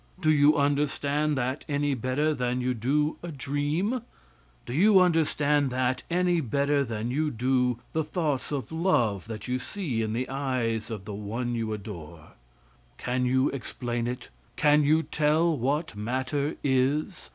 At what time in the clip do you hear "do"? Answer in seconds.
0.19-0.31, 2.73-3.17, 4.65-4.73, 7.29-7.77